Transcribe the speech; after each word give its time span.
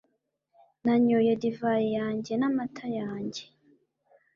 nanyoye 0.83 1.31
divayi 1.41 1.87
yanjye 1.97 2.33
n'amata 2.37 2.85
yanjye 2.99 3.43